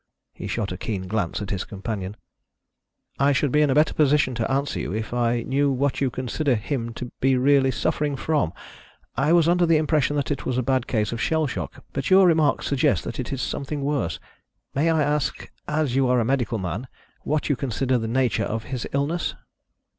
[0.33, 2.17] He shot a keen glance at his companion.
[3.19, 6.09] "I should be in a better position to answer you if I knew what you
[6.09, 8.51] consider him to be really suffering from.
[9.15, 12.25] I was under the impression it was a bad case of shell shock, but your
[12.25, 14.19] remarks suggest that it is something worse.
[14.73, 16.87] May I ask, as you are a medical man,
[17.21, 19.35] what you consider the nature of his illness?"